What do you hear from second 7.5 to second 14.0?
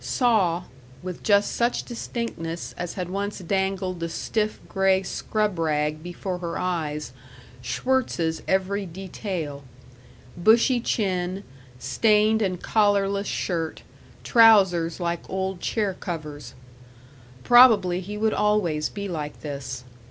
Schwirtz's every detail: bushy chin, stained and collarless shirt,